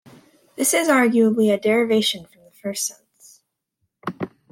[0.55, 3.41] This is arguably a derivation from the first sense.